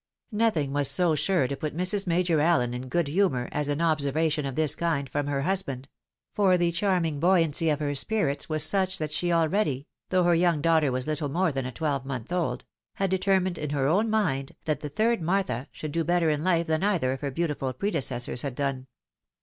[0.33, 2.07] Notliing was so sure to put Mrs.
[2.07, 5.87] Major Allen in good humour, as an observation of this kind from her husband;
[6.33, 10.59] for the charming buoyancy of her spirits was such that she already— though her young
[10.59, 14.79] daughter was Httle more than a twelvemonth old— had determined in her own mind, that
[14.79, 18.55] the third Martha should do better in life than either of her beautiful predecessors had
[18.55, 18.87] done.